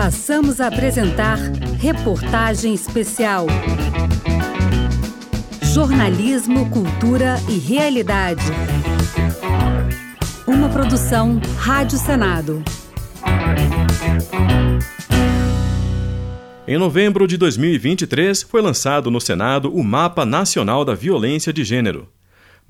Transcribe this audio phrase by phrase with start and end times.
[0.00, 1.38] Passamos a apresentar
[1.80, 3.48] Reportagem Especial.
[5.60, 8.44] Jornalismo, Cultura e Realidade.
[10.46, 12.62] Uma produção Rádio Senado.
[16.68, 22.08] Em novembro de 2023, foi lançado no Senado o Mapa Nacional da Violência de Gênero.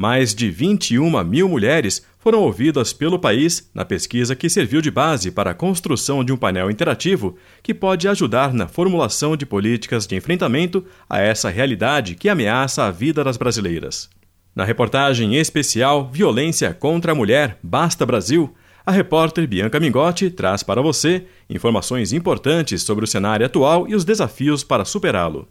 [0.01, 5.29] Mais de 21 mil mulheres foram ouvidas pelo país na pesquisa que serviu de base
[5.33, 10.15] para a construção de um painel interativo que pode ajudar na formulação de políticas de
[10.15, 14.09] enfrentamento a essa realidade que ameaça a vida das brasileiras.
[14.55, 18.55] Na reportagem especial Violência contra a Mulher Basta Brasil,
[18.87, 24.05] a repórter Bianca Mingotti traz para você informações importantes sobre o cenário atual e os
[24.05, 25.49] desafios para superá-lo.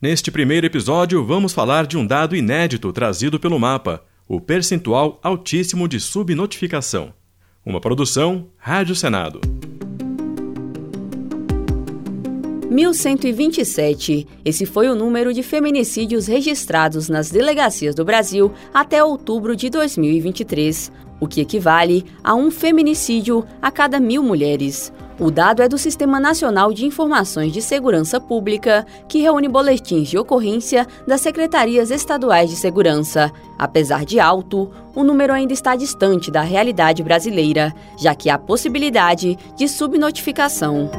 [0.00, 5.88] Neste primeiro episódio, vamos falar de um dado inédito trazido pelo mapa, o percentual altíssimo
[5.88, 7.14] de subnotificação.
[7.64, 9.40] Uma produção Rádio Senado.
[12.70, 14.26] 1127.
[14.44, 20.92] Esse foi o número de feminicídios registrados nas delegacias do Brasil até outubro de 2023,
[21.20, 24.92] o que equivale a um feminicídio a cada mil mulheres.
[25.18, 30.18] O dado é do Sistema Nacional de Informações de Segurança Pública, que reúne boletins de
[30.18, 33.32] ocorrência das secretarias estaduais de segurança.
[33.58, 39.38] Apesar de alto, o número ainda está distante da realidade brasileira, já que há possibilidade
[39.56, 40.90] de subnotificação.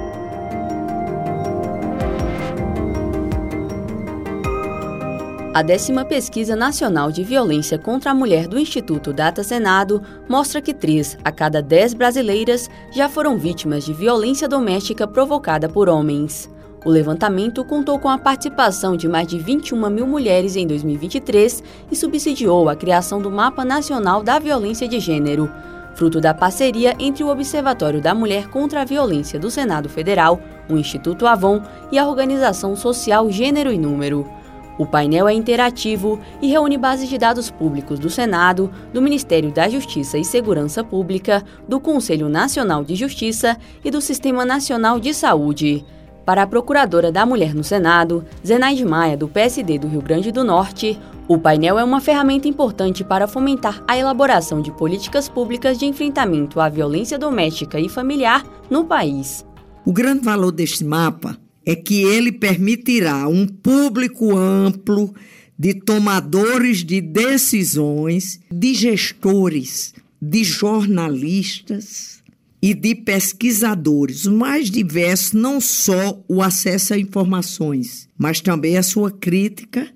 [5.57, 10.71] A décima Pesquisa Nacional de Violência contra a Mulher do Instituto Data Senado mostra que
[10.71, 16.47] 3 a cada 10 brasileiras já foram vítimas de violência doméstica provocada por homens.
[16.85, 21.95] O levantamento contou com a participação de mais de 21 mil mulheres em 2023 e
[21.95, 25.51] subsidiou a criação do Mapa Nacional da Violência de Gênero,
[25.95, 30.77] fruto da parceria entre o Observatório da Mulher contra a Violência do Senado Federal, o
[30.77, 34.36] Instituto Avon e a organização social Gênero e Número.
[34.77, 39.67] O painel é interativo e reúne bases de dados públicos do Senado, do Ministério da
[39.67, 45.83] Justiça e Segurança Pública, do Conselho Nacional de Justiça e do Sistema Nacional de Saúde.
[46.23, 50.43] Para a Procuradora da Mulher no Senado, Zenaide Maia, do PSD do Rio Grande do
[50.43, 55.85] Norte, o painel é uma ferramenta importante para fomentar a elaboração de políticas públicas de
[55.85, 59.45] enfrentamento à violência doméstica e familiar no país.
[59.85, 65.13] O grande valor deste mapa é que ele permitirá um público amplo
[65.59, 72.23] de tomadores de decisões, de gestores, de jornalistas
[72.61, 79.11] e de pesquisadores, mais diversos, não só o acesso a informações, mas também a sua
[79.11, 79.89] crítica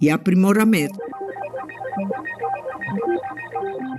[0.00, 0.96] e aprimoramento.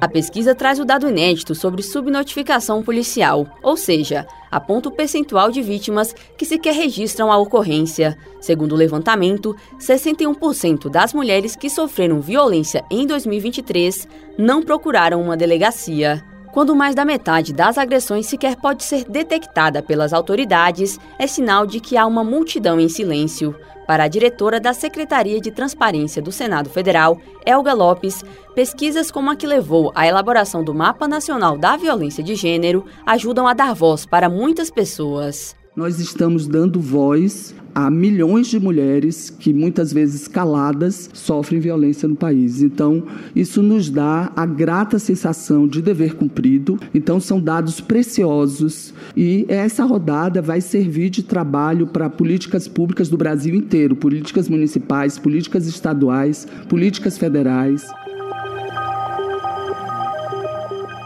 [0.02, 5.62] A pesquisa traz o dado inédito sobre subnotificação policial, ou seja, aponta o percentual de
[5.62, 8.18] vítimas que sequer registram a ocorrência.
[8.40, 14.08] Segundo o levantamento, 61% das mulheres que sofreram violência em 2023
[14.38, 16.24] não procuraram uma delegacia.
[16.52, 21.80] Quando mais da metade das agressões sequer pode ser detectada pelas autoridades, é sinal de
[21.80, 23.56] que há uma multidão em silêncio.
[23.86, 28.24] Para a diretora da Secretaria de Transparência do Senado Federal, Elga Lopes,
[28.56, 33.48] pesquisas como a que levou à elaboração do Mapa Nacional da Violência de Gênero ajudam
[33.48, 35.59] a dar voz para muitas pessoas.
[35.80, 42.18] Nós estamos dando voz a milhões de mulheres que muitas vezes caladas sofrem violência no
[42.18, 42.62] país.
[42.62, 43.02] Então,
[43.34, 46.78] isso nos dá a grata sensação de dever cumprido.
[46.94, 53.16] Então, são dados preciosos e essa rodada vai servir de trabalho para políticas públicas do
[53.16, 57.88] Brasil inteiro, políticas municipais, políticas estaduais, políticas federais.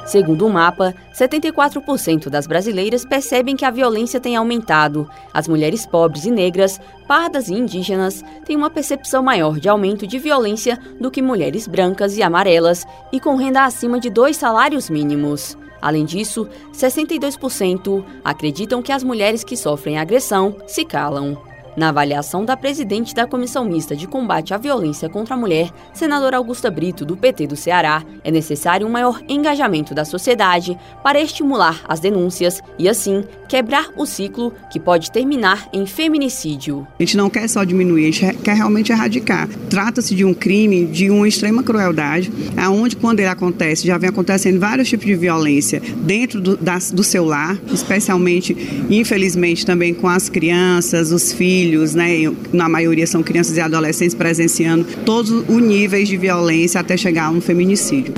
[0.05, 5.09] Segundo o mapa, 74% das brasileiras percebem que a violência tem aumentado.
[5.33, 10.19] As mulheres pobres e negras, pardas e indígenas têm uma percepção maior de aumento de
[10.19, 15.57] violência do que mulheres brancas e amarelas e com renda acima de dois salários mínimos.
[15.81, 21.52] Além disso, 62% acreditam que as mulheres que sofrem agressão se calam.
[21.75, 26.37] Na avaliação da presidente da Comissão Mista de Combate à Violência contra a Mulher, senadora
[26.37, 31.81] Augusta Brito, do PT do Ceará, é necessário um maior engajamento da sociedade para estimular
[31.87, 36.87] as denúncias e, assim, quebrar o ciclo que pode terminar em feminicídio.
[36.99, 39.49] A gente não quer só diminuir, a gente quer realmente erradicar.
[39.69, 44.59] Trata-se de um crime de uma extrema crueldade, aonde quando ele acontece, já vem acontecendo
[44.59, 48.55] vários tipos de violência dentro do, da, do seu lar, especialmente,
[48.89, 52.07] infelizmente, também com as crianças, os filhos, filhos, né,
[52.51, 57.29] na maioria são crianças e adolescentes presenciando todos os níveis de violência até chegar a
[57.29, 58.13] um feminicídio.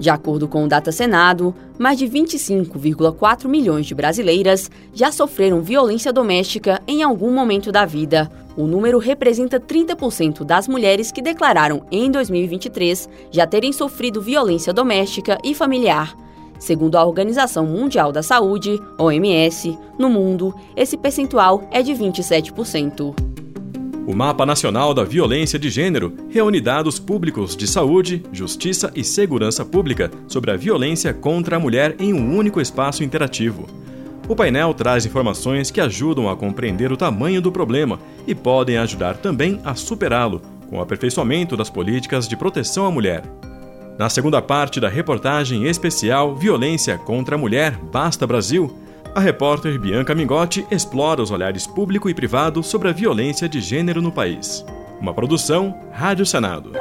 [0.00, 6.10] De acordo com o Data Senado, mais de 25,4 milhões de brasileiras já sofreram violência
[6.10, 8.30] doméstica em algum momento da vida.
[8.56, 15.38] O número representa 30% das mulheres que declararam em 2023 já terem sofrido violência doméstica
[15.44, 16.16] e familiar.
[16.62, 23.12] Segundo a Organização Mundial da Saúde, OMS, no mundo, esse percentual é de 27%.
[24.06, 29.64] O Mapa Nacional da Violência de Gênero reúne dados públicos de saúde, justiça e segurança
[29.64, 33.66] pública sobre a violência contra a mulher em um único espaço interativo.
[34.28, 39.16] O painel traz informações que ajudam a compreender o tamanho do problema e podem ajudar
[39.16, 43.24] também a superá-lo, com o aperfeiçoamento das políticas de proteção à mulher.
[43.98, 48.74] Na segunda parte da reportagem especial Violência contra a Mulher Basta Brasil,
[49.14, 54.00] a repórter Bianca Mingotti explora os olhares público e privado sobre a violência de gênero
[54.00, 54.64] no país.
[54.98, 56.72] Uma produção Rádio Senado.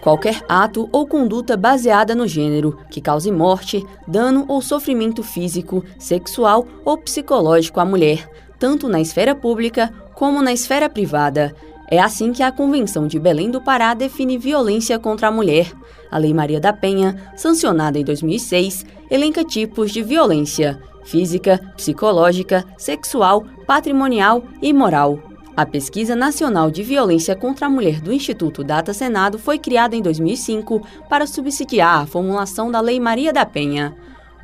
[0.00, 6.66] Qualquer ato ou conduta baseada no gênero que cause morte, dano ou sofrimento físico, sexual
[6.84, 8.28] ou psicológico à mulher,
[8.58, 11.54] tanto na esfera pública como na esfera privada,
[11.88, 15.72] é assim que a Convenção de Belém do Pará define violência contra a mulher.
[16.10, 23.44] A Lei Maria da Penha, sancionada em 2006, elenca tipos de violência: física, psicológica, sexual,
[23.66, 25.18] patrimonial e moral.
[25.56, 30.02] A Pesquisa Nacional de Violência contra a Mulher do Instituto Data Senado foi criada em
[30.02, 33.94] 2005 para subsidiar a formulação da Lei Maria da Penha.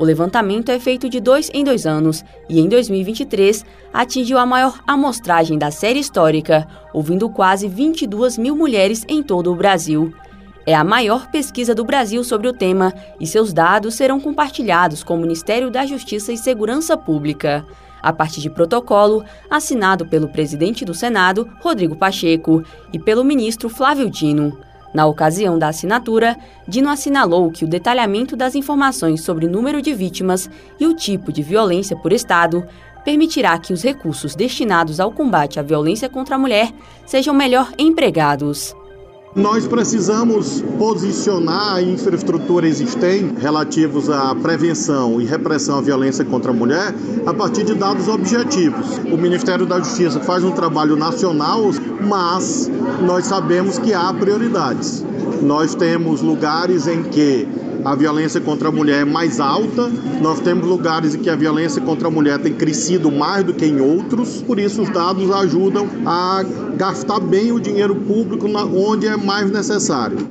[0.01, 4.81] O levantamento é feito de dois em dois anos e, em 2023, atingiu a maior
[4.87, 10.11] amostragem da série histórica, ouvindo quase 22 mil mulheres em todo o Brasil.
[10.65, 15.17] É a maior pesquisa do Brasil sobre o tema e seus dados serão compartilhados com
[15.17, 17.67] o Ministério da Justiça e Segurança Pública.
[18.01, 24.09] A partir de protocolo assinado pelo presidente do Senado, Rodrigo Pacheco, e pelo ministro Flávio
[24.09, 24.59] Dino.
[24.93, 30.51] Na ocasião da assinatura, Dino assinalou que o detalhamento das informações sobre número de vítimas
[30.79, 32.67] e o tipo de violência por Estado
[33.05, 36.73] permitirá que os recursos destinados ao combate à violência contra a mulher
[37.07, 38.75] sejam melhor empregados.
[39.35, 46.55] Nós precisamos posicionar a infraestrutura existente relativos à prevenção e repressão à violência contra a
[46.55, 46.93] mulher
[47.25, 48.99] a partir de dados objetivos.
[48.99, 51.63] O Ministério da Justiça faz um trabalho nacional,
[52.01, 52.69] mas
[53.07, 55.05] nós sabemos que há prioridades.
[55.41, 57.47] Nós temos lugares em que
[57.85, 59.89] a violência contra a mulher é mais alta.
[60.21, 63.65] Nós temos lugares em que a violência contra a mulher tem crescido mais do que
[63.65, 66.43] em outros, por isso os dados ajudam a
[66.77, 70.31] gastar bem o dinheiro público onde é mais necessário.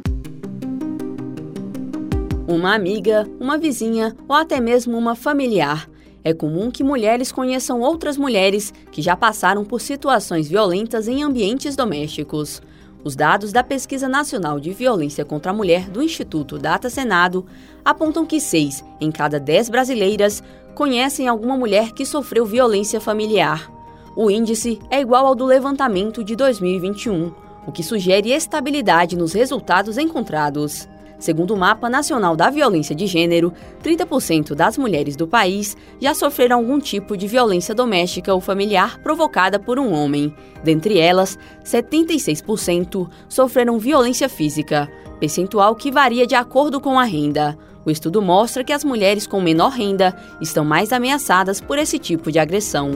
[2.48, 5.88] Uma amiga, uma vizinha ou até mesmo uma familiar.
[6.24, 11.76] É comum que mulheres conheçam outras mulheres que já passaram por situações violentas em ambientes
[11.76, 12.62] domésticos.
[13.02, 17.46] Os dados da Pesquisa Nacional de Violência contra a Mulher do Instituto Data Senado
[17.84, 20.44] apontam que seis em cada dez brasileiras
[20.76, 23.72] conhecem alguma mulher que sofreu violência familiar.
[24.18, 27.32] O índice é igual ao do levantamento de 2021,
[27.66, 30.89] o que sugere estabilidade nos resultados encontrados.
[31.20, 36.58] Segundo o Mapa Nacional da Violência de Gênero, 30% das mulheres do país já sofreram
[36.58, 40.34] algum tipo de violência doméstica ou familiar provocada por um homem.
[40.64, 44.90] Dentre elas, 76% sofreram violência física,
[45.20, 47.58] percentual que varia de acordo com a renda.
[47.86, 52.32] O estudo mostra que as mulheres com menor renda estão mais ameaçadas por esse tipo
[52.32, 52.92] de agressão.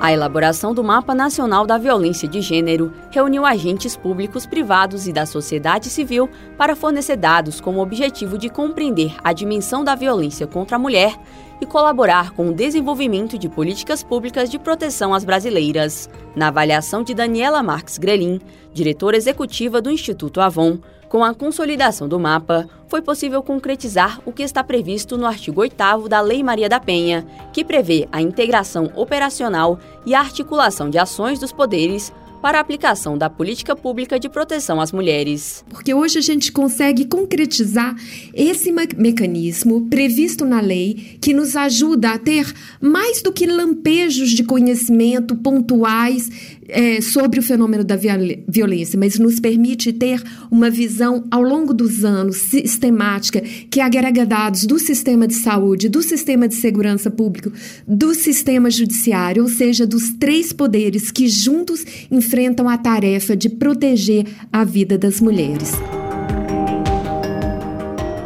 [0.00, 5.26] A elaboração do Mapa Nacional da Violência de Gênero reuniu agentes públicos, privados e da
[5.26, 6.26] sociedade civil
[6.56, 11.14] para fornecer dados com o objetivo de compreender a dimensão da violência contra a mulher
[11.60, 16.08] e colaborar com o desenvolvimento de políticas públicas de proteção às brasileiras.
[16.34, 18.40] Na avaliação de Daniela Marques Grelin,
[18.72, 20.78] diretora executiva do Instituto Avon,
[21.10, 26.08] com a consolidação do mapa, foi possível concretizar o que está previsto no artigo 8
[26.08, 29.76] da Lei Maria da Penha, que prevê a integração operacional
[30.06, 34.80] e a articulação de ações dos poderes para a aplicação da política pública de proteção
[34.80, 35.64] às mulheres.
[35.68, 37.94] Porque hoje a gente consegue concretizar
[38.32, 44.44] esse mecanismo previsto na lei que nos ajuda a ter mais do que lampejos de
[44.44, 51.42] conhecimento pontuais é, sobre o fenômeno da violência, mas nos permite ter uma visão ao
[51.42, 57.10] longo dos anos sistemática que agrega dados do sistema de saúde, do sistema de segurança
[57.10, 57.52] pública,
[57.86, 64.26] do sistema judiciário, ou seja, dos três poderes que juntos enfrentam a tarefa de proteger
[64.52, 65.72] a vida das mulheres.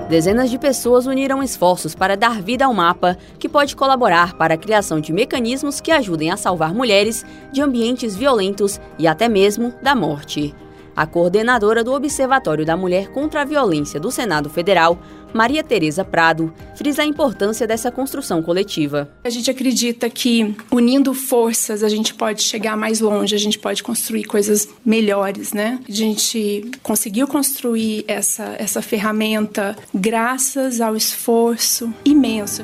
[0.08, 4.58] Dezenas de pessoas uniram esforços para dar vida ao mapa, que pode colaborar para a
[4.58, 9.94] criação de mecanismos que ajudem a salvar mulheres de ambientes violentos e até mesmo da
[9.94, 10.54] morte.
[10.94, 14.98] A coordenadora do Observatório da Mulher contra a Violência do Senado Federal,
[15.34, 19.10] Maria Tereza Prado, frisa a importância dessa construção coletiva.
[19.24, 23.82] A gente acredita que unindo forças a gente pode chegar mais longe, a gente pode
[23.82, 25.80] construir coisas melhores, né?
[25.88, 32.62] A gente conseguiu construir essa, essa ferramenta graças ao esforço imenso.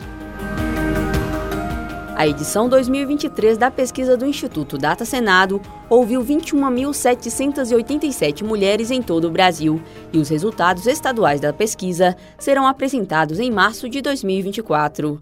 [2.20, 5.58] A edição 2023 da pesquisa do Instituto Data Senado
[5.88, 9.80] ouviu 21.787 mulheres em todo o Brasil
[10.12, 15.18] e os resultados estaduais da pesquisa serão apresentados em março de 2024.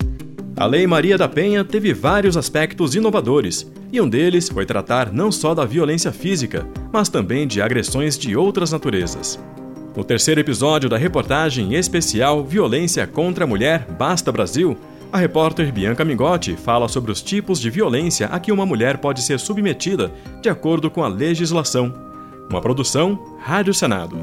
[0.56, 5.30] A Lei Maria da Penha teve vários aspectos inovadores, e um deles foi tratar não
[5.30, 9.38] só da violência física, mas também de agressões de outras naturezas.
[9.96, 14.76] No terceiro episódio da reportagem especial Violência contra a Mulher Basta Brasil,
[15.12, 19.22] a repórter Bianca Mingotti fala sobre os tipos de violência a que uma mulher pode
[19.22, 20.12] ser submetida
[20.42, 21.92] de acordo com a legislação.
[22.50, 24.16] Uma produção Rádio Senado.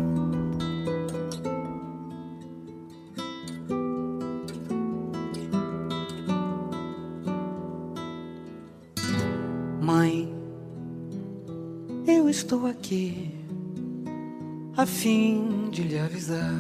[9.82, 10.34] Mãe,
[12.08, 13.32] eu estou aqui
[14.78, 16.54] a fim de lhe avisar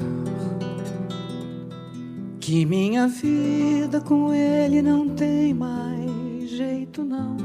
[2.45, 7.37] que minha vida com ele não tem mais jeito não.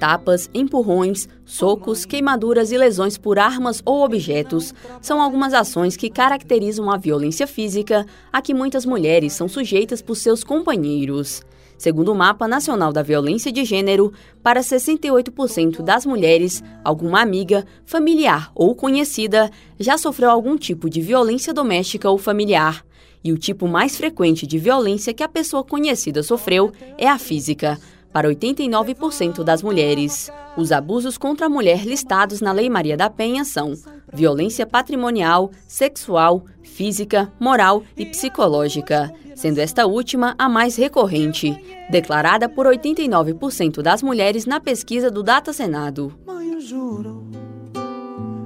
[0.00, 6.90] Tapas, empurrões, socos, queimaduras e lesões por armas ou objetos são algumas ações que caracterizam
[6.90, 11.40] a violência física a que muitas mulheres são sujeitas por seus companheiros.
[11.78, 18.50] Segundo o Mapa Nacional da Violência de Gênero, para 68% das mulheres, alguma amiga, familiar
[18.52, 22.84] ou conhecida já sofreu algum tipo de violência doméstica ou familiar.
[23.24, 27.78] E o tipo mais frequente de violência que a pessoa conhecida sofreu é a física,
[28.12, 30.30] para 89% das mulheres.
[30.56, 33.74] Os abusos contra a mulher listados na Lei Maria da Penha são
[34.12, 41.56] violência patrimonial, sexual, física, moral e psicológica, sendo esta última a mais recorrente,
[41.90, 46.12] declarada por 89% das mulheres na pesquisa do Data Senado.
[46.26, 47.26] Mãe, eu juro,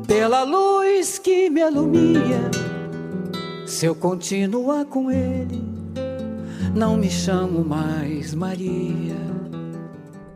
[0.06, 2.65] pela luz que me alumia
[3.66, 5.60] se eu continuar com ele,
[6.72, 9.16] não me chamo mais Maria.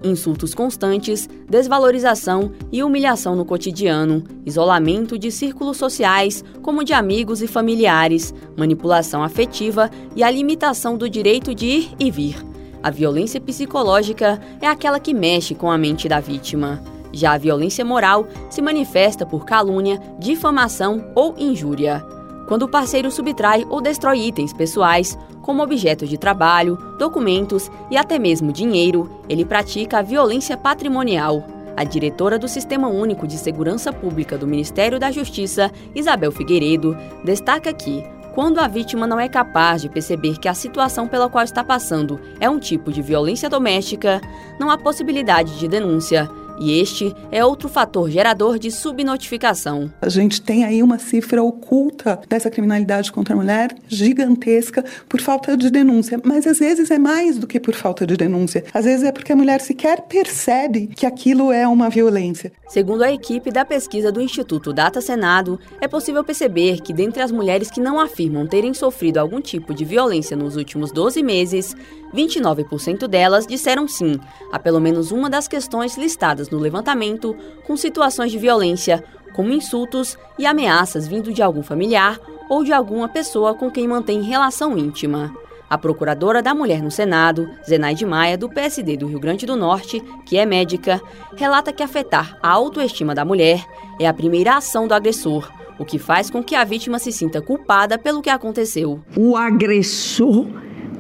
[0.03, 7.47] Insultos constantes, desvalorização e humilhação no cotidiano, isolamento de círculos sociais, como de amigos e
[7.47, 12.45] familiares, manipulação afetiva e a limitação do direito de ir e vir.
[12.83, 16.83] A violência psicológica é aquela que mexe com a mente da vítima.
[17.13, 22.03] Já a violência moral se manifesta por calúnia, difamação ou injúria
[22.51, 28.19] quando o parceiro subtrai ou destrói itens pessoais, como objetos de trabalho, documentos e até
[28.19, 31.45] mesmo dinheiro, ele pratica a violência patrimonial.
[31.77, 37.73] A diretora do Sistema Único de Segurança Pública do Ministério da Justiça, Isabel Figueiredo, destaca
[37.73, 38.03] que,
[38.35, 42.19] quando a vítima não é capaz de perceber que a situação pela qual está passando
[42.41, 44.21] é um tipo de violência doméstica,
[44.59, 46.29] não há possibilidade de denúncia
[46.61, 49.91] e este é outro fator gerador de subnotificação.
[50.03, 55.57] A gente tem aí uma cifra oculta dessa criminalidade contra a mulher gigantesca por falta
[55.57, 58.65] de denúncia, mas às vezes é mais do que por falta de denúncia.
[58.75, 62.53] Às vezes é porque a mulher sequer percebe que aquilo é uma violência.
[62.69, 67.33] Segundo a equipe da pesquisa do Instituto Data Senado, é possível perceber que dentre as
[67.33, 71.75] mulheres que não afirmam terem sofrido algum tipo de violência nos últimos 12 meses,
[72.15, 74.19] 29% delas disseram sim
[74.53, 77.37] a pelo menos uma das questões listadas no levantamento
[77.67, 83.09] com situações de violência, como insultos e ameaças vindo de algum familiar ou de alguma
[83.09, 85.33] pessoa com quem mantém relação íntima.
[85.71, 90.03] A procuradora da mulher no Senado, Zenaide Maia, do PSD do Rio Grande do Norte,
[90.27, 91.01] que é médica,
[91.37, 93.65] relata que afetar a autoestima da mulher
[94.01, 95.49] é a primeira ação do agressor,
[95.79, 99.01] o que faz com que a vítima se sinta culpada pelo que aconteceu.
[99.17, 100.47] O agressor,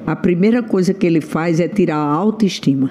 [0.07, 2.90] a primeira coisa que ele faz é tirar a autoestima.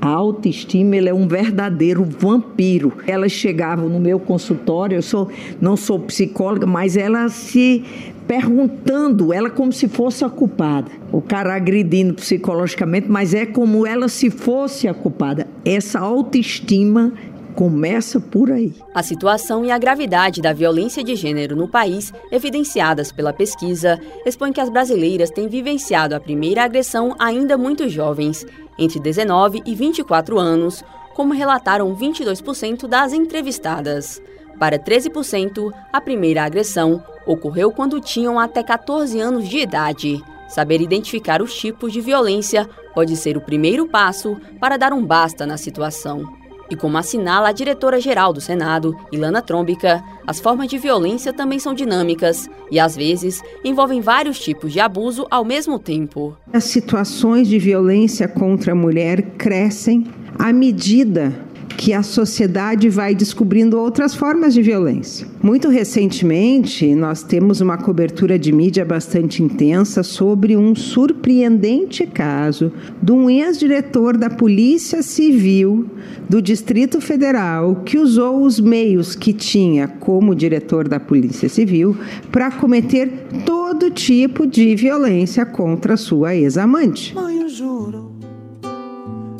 [0.00, 2.92] A autoestima ele é um verdadeiro vampiro.
[3.06, 5.28] Elas chegavam no meu consultório, eu sou,
[5.60, 7.84] não sou psicóloga, mas elas se
[8.28, 10.90] perguntando, ela como se fosse a culpada.
[11.10, 15.48] O cara agredindo psicologicamente, mas é como ela se fosse a culpada.
[15.64, 17.14] Essa autoestima
[17.58, 18.72] começa por aí.
[18.94, 24.52] A situação e a gravidade da violência de gênero no país, evidenciadas pela pesquisa, expõe
[24.52, 28.46] que as brasileiras têm vivenciado a primeira agressão ainda muito jovens,
[28.78, 30.84] entre 19 e 24 anos,
[31.16, 34.22] como relataram 22% das entrevistadas.
[34.56, 40.22] Para 13%, a primeira agressão ocorreu quando tinham até 14 anos de idade.
[40.48, 45.44] Saber identificar os tipos de violência pode ser o primeiro passo para dar um basta
[45.44, 46.47] na situação.
[46.70, 51.72] E como assinala a diretora-geral do Senado, Ilana Trombica, as formas de violência também são
[51.72, 56.36] dinâmicas e, às vezes, envolvem vários tipos de abuso ao mesmo tempo.
[56.52, 60.04] As situações de violência contra a mulher crescem
[60.38, 65.26] à medida que a sociedade vai descobrindo outras formas de violência.
[65.42, 72.72] Muito recentemente, nós temos uma cobertura de mídia bastante intensa sobre um surpreendente caso
[73.02, 75.86] de um ex-diretor da Polícia Civil
[76.28, 81.96] do Distrito Federal que usou os meios que tinha como diretor da Polícia Civil
[82.32, 87.14] para cometer todo tipo de violência contra sua ex-amante.
[87.14, 88.17] Mãe, eu juro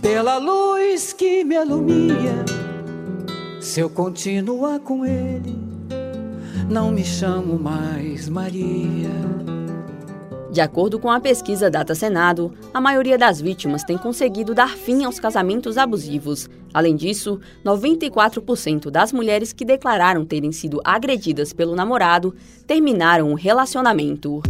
[0.00, 2.44] pela luz que me alumia.
[3.60, 5.56] Se eu continuar com ele,
[6.70, 9.10] não me chamo mais Maria.
[10.50, 15.04] De acordo com a pesquisa Data Senado, a maioria das vítimas tem conseguido dar fim
[15.04, 16.48] aos casamentos abusivos.
[16.72, 22.34] Além disso, 94% das mulheres que declararam terem sido agredidas pelo namorado
[22.66, 24.42] terminaram o relacionamento.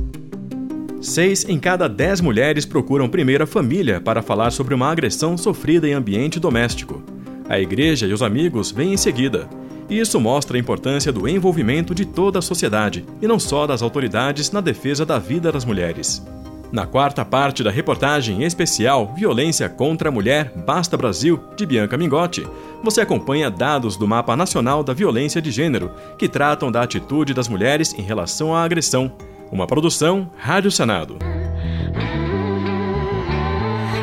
[1.01, 5.89] Seis em cada dez mulheres procuram primeiro a família para falar sobre uma agressão sofrida
[5.89, 7.03] em ambiente doméstico.
[7.49, 9.49] A igreja e os amigos vêm em seguida.
[9.89, 13.81] E isso mostra a importância do envolvimento de toda a sociedade, e não só das
[13.81, 16.23] autoridades na defesa da vida das mulheres.
[16.71, 22.47] Na quarta parte da reportagem especial Violência contra a Mulher Basta Brasil, de Bianca Mingotti,
[22.83, 27.49] você acompanha dados do Mapa Nacional da Violência de Gênero, que tratam da atitude das
[27.49, 29.11] mulheres em relação à agressão
[29.51, 31.19] uma produção Rádio Senado.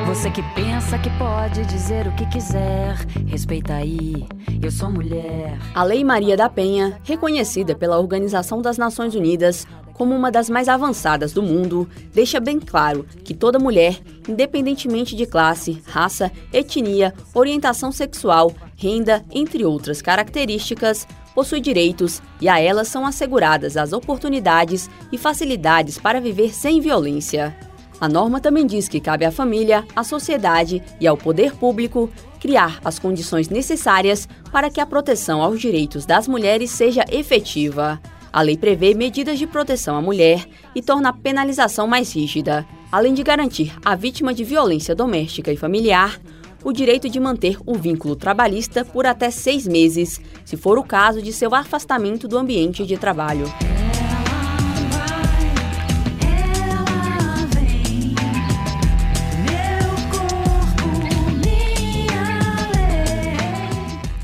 [0.08, 2.96] Você que pensa que pode dizer o que quiser,
[3.28, 4.26] respeita aí,
[4.62, 5.58] eu sou mulher.
[5.74, 10.68] A Lei Maria da Penha, reconhecida pela Organização das Nações Unidas como uma das mais
[10.68, 17.92] avançadas do mundo, deixa bem claro que toda mulher, independentemente de classe, raça, etnia, orientação
[17.92, 25.18] sexual, renda, entre outras características, possui direitos e a elas são asseguradas as oportunidades e
[25.18, 27.56] facilidades para viver sem violência.
[28.00, 32.10] A norma também diz que cabe à família, à sociedade e ao poder público
[32.42, 38.00] criar as condições necessárias para que a proteção aos direitos das mulheres seja efetiva.
[38.36, 40.46] A lei prevê medidas de proteção à mulher
[40.76, 45.56] e torna a penalização mais rígida, além de garantir à vítima de violência doméstica e
[45.56, 46.20] familiar
[46.62, 51.22] o direito de manter o vínculo trabalhista por até seis meses, se for o caso
[51.22, 53.46] de seu afastamento do ambiente de trabalho.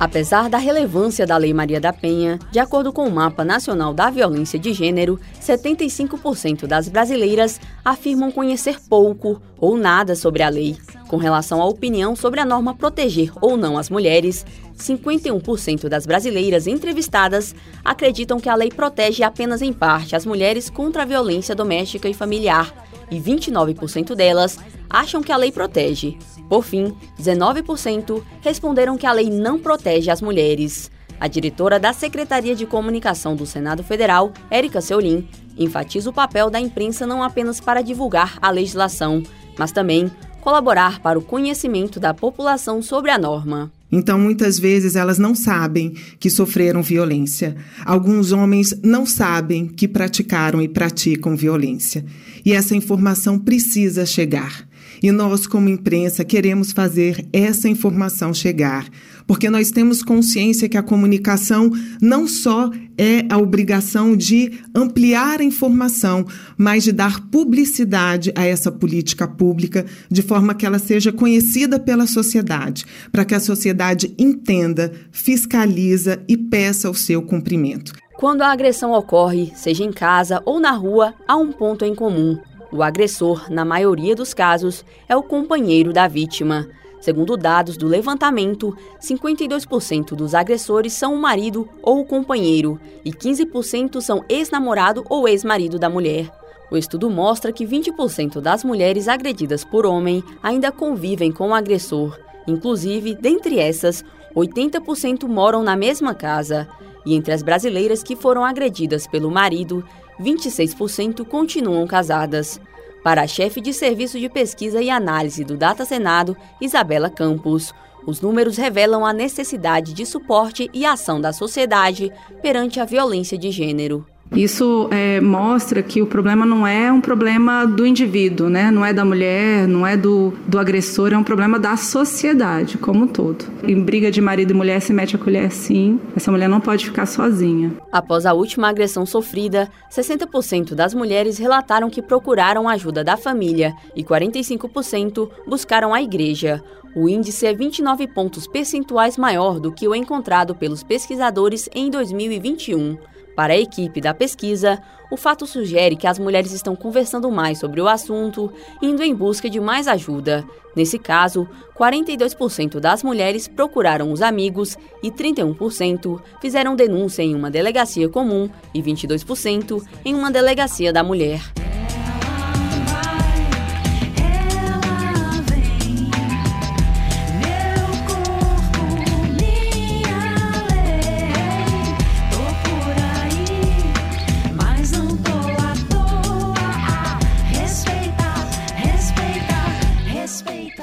[0.02, 4.10] Apesar da relevância da Lei Maria da Penha, de acordo com o Mapa Nacional da
[4.10, 10.76] Violência de Gênero, 75% das brasileiras afirmam conhecer pouco ou nada sobre a lei.
[11.08, 14.44] Com relação à opinião sobre a norma proteger ou não as mulheres,
[14.76, 17.54] 51% das brasileiras entrevistadas
[17.86, 22.14] acreditam que a lei protege apenas em parte as mulheres contra a violência doméstica e
[22.16, 22.74] familiar,
[23.12, 24.58] e 29% delas
[24.90, 26.18] acham que a lei protege.
[26.50, 30.90] Por fim, 19% responderam que a lei não protege as mulheres.
[31.20, 36.60] A diretora da Secretaria de Comunicação do Senado Federal, Érica Seulin, enfatiza o papel da
[36.60, 39.22] imprensa não apenas para divulgar a legislação,
[39.58, 43.72] mas também colaborar para o conhecimento da população sobre a norma.
[43.92, 47.56] Então, muitas vezes elas não sabem que sofreram violência.
[47.84, 52.06] Alguns homens não sabem que praticaram e praticam violência.
[52.46, 54.68] E essa informação precisa chegar.
[55.04, 58.88] E nós, como imprensa, queremos fazer essa informação chegar,
[59.26, 65.44] porque nós temos consciência que a comunicação não só é a obrigação de ampliar a
[65.44, 66.26] informação,
[66.58, 72.06] mas de dar publicidade a essa política pública, de forma que ela seja conhecida pela
[72.06, 77.94] sociedade, para que a sociedade entenda, fiscaliza e peça o seu cumprimento.
[78.18, 82.38] Quando a agressão ocorre, seja em casa ou na rua, há um ponto em comum
[82.72, 86.70] o agressor, na maioria dos casos, é o companheiro da vítima.
[87.02, 94.00] Segundo dados do levantamento, 52% dos agressores são o marido ou o companheiro e 15%
[94.00, 96.32] são ex-namorado ou ex-marido da mulher.
[96.70, 102.18] O estudo mostra que 20% das mulheres agredidas por homem ainda convivem com o agressor.
[102.48, 106.68] Inclusive, dentre essas, 80% moram na mesma casa.
[107.04, 109.84] E entre as brasileiras que foram agredidas pelo marido,
[110.20, 112.62] 26% continuam casadas.
[113.04, 117.74] Para a chefe de Serviço de Pesquisa e Análise do Data Senado, Isabela Campos,
[118.06, 122.12] os números revelam a necessidade de suporte e ação da sociedade
[122.42, 124.06] perante a violência de gênero.
[124.36, 128.72] Isso é, mostra que o problema não é um problema do indivíduo, né?
[128.72, 133.04] não é da mulher, não é do, do agressor, é um problema da sociedade como
[133.04, 133.46] um todo.
[133.64, 136.86] Em briga de marido e mulher se mete a colher sim, essa mulher não pode
[136.86, 137.74] ficar sozinha.
[137.92, 144.04] Após a última agressão sofrida, 60% das mulheres relataram que procuraram ajuda da família e
[144.04, 146.64] 45% buscaram a igreja.
[146.96, 152.98] O índice é 29 pontos percentuais maior do que o encontrado pelos pesquisadores em 2021.
[153.36, 157.82] Para a equipe da pesquisa, o fato sugere que as mulheres estão conversando mais sobre
[157.82, 160.46] o assunto, indo em busca de mais ajuda.
[160.76, 168.08] Nesse caso, 42% das mulheres procuraram os amigos e 31% fizeram denúncia em uma delegacia
[168.08, 171.42] comum e 22% em uma delegacia da mulher.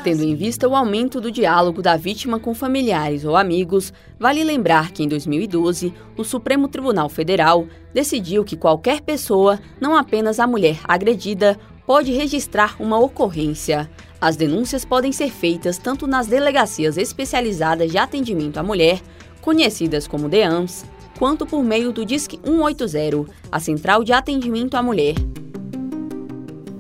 [0.09, 4.91] Tendo em vista o aumento do diálogo da vítima com familiares ou amigos, vale lembrar
[4.91, 10.79] que em 2012, o Supremo Tribunal Federal decidiu que qualquer pessoa, não apenas a mulher
[10.85, 13.91] agredida, pode registrar uma ocorrência.
[14.19, 19.03] As denúncias podem ser feitas tanto nas delegacias especializadas de atendimento à mulher,
[19.43, 20.87] conhecidas como DEAMS,
[21.19, 25.17] quanto por meio do Disque 180, a Central de Atendimento à Mulher.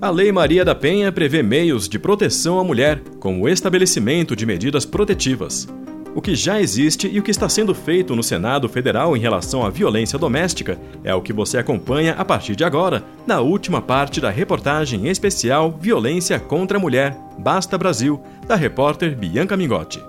[0.00, 4.46] A Lei Maria da Penha prevê meios de proteção à mulher, como o estabelecimento de
[4.46, 5.66] medidas protetivas.
[6.14, 9.66] O que já existe e o que está sendo feito no Senado Federal em relação
[9.66, 14.20] à violência doméstica é o que você acompanha a partir de agora, na última parte
[14.20, 20.00] da reportagem especial Violência contra a Mulher Basta Brasil, da repórter Bianca Mingotti.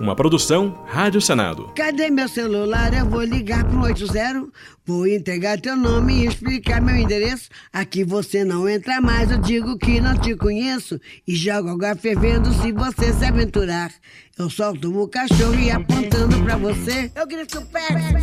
[0.00, 1.72] Uma produção Rádio Senado.
[1.74, 2.94] Cadê meu celular?
[2.94, 4.46] Eu vou ligar pro 80.
[4.86, 7.48] Vou entregar teu nome e explicar meu endereço.
[7.72, 11.00] Aqui você não entra mais, eu digo que não te conheço.
[11.26, 13.92] E jogo água fervendo se você se aventurar.
[14.38, 17.10] Eu solto o cachorro e apontando pra você.
[17.16, 18.18] Eu grito perto.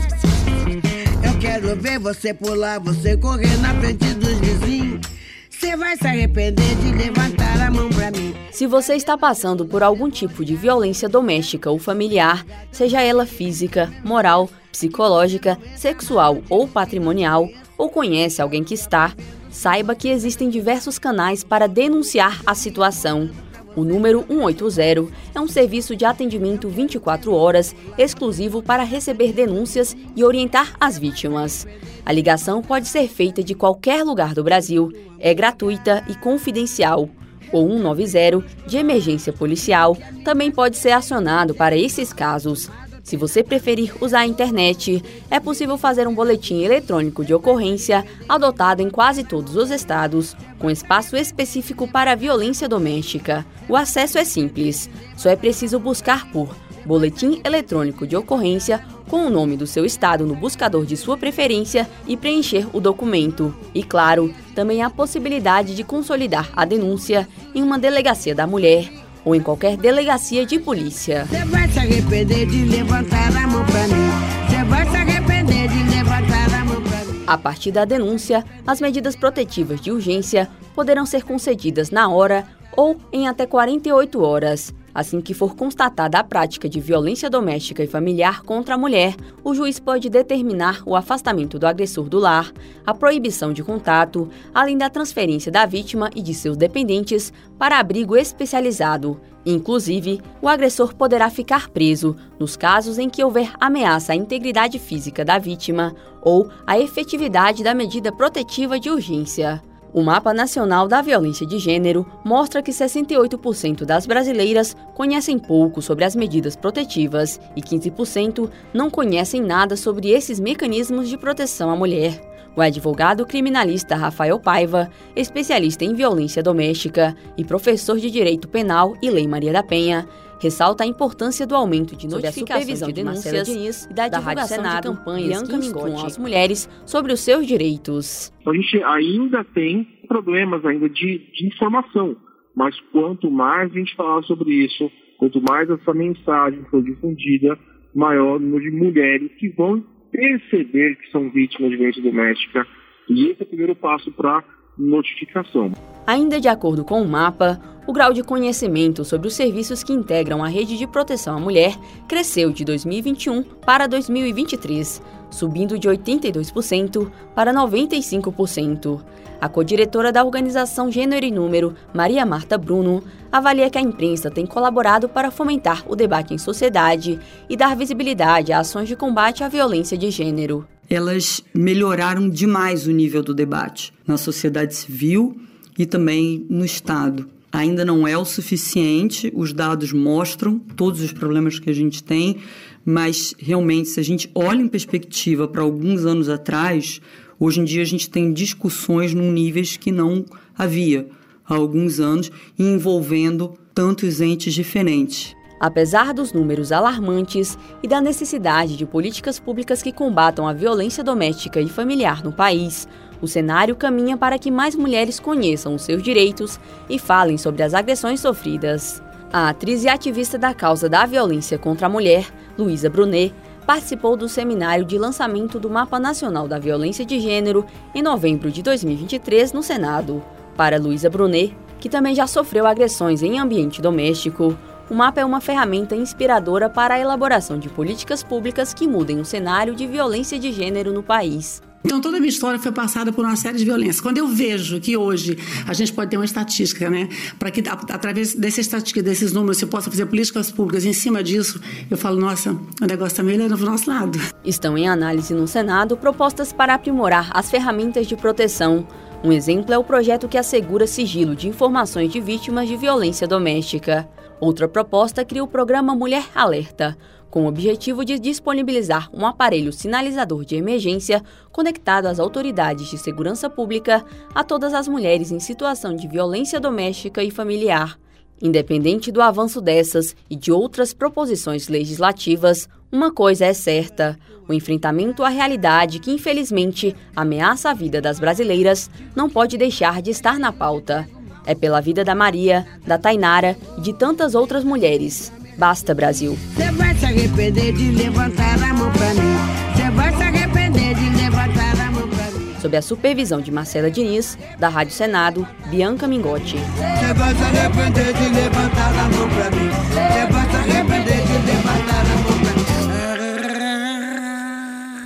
[1.25, 5.14] Eu quero ver você pular, você correr na frente dos vizinhos.
[5.58, 8.36] Você vai se arrepender de levantar a mão pra mim.
[8.52, 13.91] Se você está passando por algum tipo de violência doméstica ou familiar, seja ela física,
[14.04, 19.13] moral, psicológica, sexual ou patrimonial, ou conhece alguém que está,
[19.50, 23.30] saiba que existem diversos canais para denunciar a situação.
[23.75, 30.23] O número 180 é um serviço de atendimento 24 horas exclusivo para receber denúncias e
[30.23, 31.67] orientar as vítimas.
[32.05, 37.09] A ligação pode ser feita de qualquer lugar do Brasil, é gratuita e confidencial.
[37.51, 42.69] O 190 de emergência policial também pode ser acionado para esses casos.
[43.06, 48.82] Se você preferir usar a internet, é possível fazer um boletim eletrônico de ocorrência adotado
[48.82, 53.46] em quase todos os estados, com espaço específico para a violência doméstica.
[53.70, 59.30] O acesso é simples, só é preciso buscar por Boletim Eletrônico de Ocorrência com o
[59.30, 63.56] nome do seu estado no buscador de sua preferência e preencher o documento.
[63.72, 69.05] E claro, também há a possibilidade de consolidar a denúncia em uma delegacia da mulher
[69.25, 71.25] ou em qualquer delegacia de polícia.
[71.25, 74.47] Você vai se arrepender de levantar a mão pra mim.
[74.47, 77.23] Você vai se arrepender de levantar a mão pra mim.
[77.25, 82.45] A partir da denúncia, as medidas protetivas de urgência poderão ser concedidas na hora
[82.77, 84.73] ou em até 48 horas.
[84.95, 89.53] Assim que for constatada a prática de violência doméstica e familiar contra a mulher, o
[89.53, 92.53] juiz pode determinar o afastamento do agressor do lar,
[92.86, 98.15] a proibição de contato, além da transferência da vítima e de seus dependentes para abrigo
[98.15, 99.19] especializado.
[99.45, 105.25] Inclusive, o agressor poderá ficar preso nos casos em que houver ameaça à integridade física
[105.25, 109.62] da vítima ou à efetividade da medida protetiva de urgência.
[109.95, 116.03] O Mapa Nacional da Violência de Gênero mostra que 68% das brasileiras conhecem pouco sobre
[116.03, 122.19] as medidas protetivas e 15% não conhecem nada sobre esses mecanismos de proteção à mulher.
[122.58, 129.10] O advogado criminalista Rafael Paiva, especialista em violência doméstica e professor de Direito Penal e
[129.10, 130.05] Lei Maria da Penha,
[130.39, 134.58] ressalta a importância do aumento de notificação de, de denúncias Diniz, e da, da divulgação
[134.58, 138.34] Senado, de campanhas que instruam as mulheres sobre os seus direitos.
[138.45, 142.15] A gente ainda tem problemas ainda de, de informação,
[142.56, 147.58] mas quanto mais a gente falar sobre isso, quanto mais essa mensagem for difundida,
[147.93, 152.67] maior o número de mulheres que vão perceber que são vítimas de violência doméstica.
[153.10, 154.43] E esse é o primeiro passo para
[154.77, 155.71] notificação.
[156.05, 160.43] Ainda de acordo com o mapa, o grau de conhecimento sobre os serviços que integram
[160.43, 161.75] a rede de proteção à mulher
[162.07, 169.01] cresceu de 2021 para 2023, subindo de 82% para 95%.
[169.39, 174.45] A codiretora da organização Gênero e Número, Maria Marta Bruno, avalia que a imprensa tem
[174.45, 179.49] colaborado para fomentar o debate em sociedade e dar visibilidade a ações de combate à
[179.49, 180.65] violência de gênero.
[180.89, 185.36] Elas melhoraram demais o nível do debate na sociedade civil
[185.78, 187.28] e também no Estado.
[187.52, 192.38] Ainda não é o suficiente, os dados mostram todos os problemas que a gente tem,
[192.84, 197.02] mas realmente, se a gente olha em perspectiva para alguns anos atrás,
[197.39, 200.26] hoje em dia a gente tem discussões num níveis que não
[200.58, 201.08] havia
[201.48, 205.36] há alguns anos, envolvendo tantos entes diferentes.
[205.60, 211.62] Apesar dos números alarmantes e da necessidade de políticas públicas que combatam a violência doméstica
[211.62, 212.88] e familiar no país,
[213.22, 217.74] o cenário caminha para que mais mulheres conheçam os seus direitos e falem sobre as
[217.74, 219.02] agressões sofridas.
[219.32, 223.34] A atriz e ativista da causa da violência contra a mulher, Luísa Brunet,
[223.65, 228.62] participou do seminário de lançamento do Mapa Nacional da Violência de Gênero em novembro de
[228.62, 230.24] 2023 no Senado.
[230.56, 234.56] Para Luísa Brunet, que também já sofreu agressões em ambiente doméstico,
[234.89, 239.26] o mapa é uma ferramenta inspiradora para a elaboração de políticas públicas que mudem o
[239.26, 241.62] cenário de violência de gênero no país.
[241.84, 244.02] Então, toda a minha história foi passada por uma série de violências.
[244.02, 248.34] Quando eu vejo que hoje a gente pode ter uma estatística, né, para que através
[248.34, 252.54] dessa estatística, desses números, se possa fazer políticas públicas em cima disso, eu falo, nossa,
[252.82, 254.19] o negócio está melhorando para o nosso lado.
[254.43, 258.88] Estão em análise no Senado propostas para aprimorar as ferramentas de proteção.
[259.24, 264.10] Um exemplo é o projeto que assegura sigilo de informações de vítimas de violência doméstica.
[264.39, 266.98] Outra proposta cria o programa Mulher Alerta,
[267.30, 273.50] com o objetivo de disponibilizar um aparelho sinalizador de emergência conectado às autoridades de segurança
[273.50, 278.00] pública a todas as mulheres em situação de violência doméstica e familiar.
[278.41, 284.17] Independente do avanço dessas e de outras proposições legislativas, uma coisa é certa:
[284.48, 290.12] o enfrentamento à realidade que, infelizmente, ameaça a vida das brasileiras não pode deixar de
[290.12, 291.08] estar na pauta.
[291.45, 295.31] É pela vida da Maria, da Tainara e de tantas outras mulheres.
[295.58, 296.38] Basta, Brasil.
[296.55, 299.36] Você vai se arrepender de levantar a mão pra mim.
[299.73, 302.55] Você vai se arrepender de levantar a mão pra mim.
[302.60, 306.58] Sob a supervisão de Marcela Diniz, da Rádio Senado, Bianca Mingotti.
[306.58, 309.69] Você vai se arrepender de levantar a mão pra mim.
[309.69, 312.65] Você vai se arrepender de levantar a mão pra mim.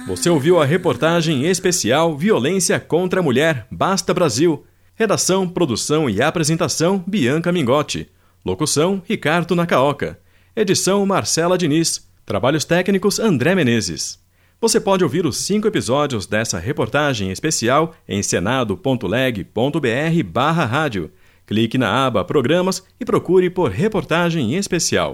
[0.07, 4.65] Você ouviu a reportagem especial Violência contra a Mulher, Basta Brasil.
[4.99, 8.09] Redação, produção e apresentação Bianca Mingotti.
[8.45, 10.19] Locução Ricardo Nakaoka.
[10.53, 12.05] Edição Marcela Diniz.
[12.25, 14.19] Trabalhos técnicos André Menezes.
[14.59, 19.47] Você pode ouvir os cinco episódios dessa reportagem especial em senado.leg.br
[20.67, 21.09] rádio.
[21.47, 25.13] Clique na aba Programas e procure por Reportagem Especial.